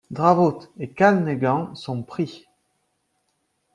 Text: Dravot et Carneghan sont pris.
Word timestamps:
Dravot 0.09 0.63
et 0.79 0.89
Carneghan 0.89 1.75
sont 1.75 2.01
pris. 2.01 2.47